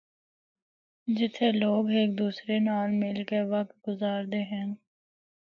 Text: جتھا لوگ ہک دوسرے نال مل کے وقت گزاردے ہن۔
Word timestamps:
جتھا 1.17 1.47
لوگ 1.61 1.81
ہک 1.95 2.09
دوسرے 2.21 2.55
نال 2.67 2.89
مل 3.01 3.17
کے 3.29 3.41
وقت 3.53 3.73
گزاردے 3.85 4.41
ہن۔ 4.51 4.67